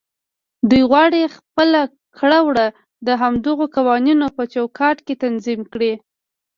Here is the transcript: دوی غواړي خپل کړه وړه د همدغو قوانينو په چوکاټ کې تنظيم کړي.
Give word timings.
دوی 0.69 0.83
غواړي 0.91 1.21
خپل 1.37 1.69
کړه 2.19 2.39
وړه 2.47 2.67
د 3.07 3.09
همدغو 3.21 3.65
قوانينو 3.75 4.25
په 4.37 4.43
چوکاټ 4.53 4.97
کې 5.05 5.19
تنظيم 5.23 5.61
کړي. 5.73 5.93